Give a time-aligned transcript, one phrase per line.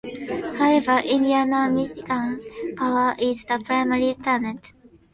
[0.57, 2.41] However, Indiana Michigan
[2.75, 4.73] Power is the primary tenant.